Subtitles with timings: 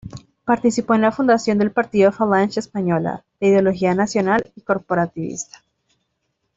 [0.45, 5.61] Participó en la fundación del partido Falange Española, de ideología nacional y corporativista.